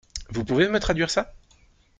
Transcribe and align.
Vous 0.31 0.43
pouvez 0.43 0.67
me 0.67 0.79
traduire 0.79 1.11
ça? 1.11 1.31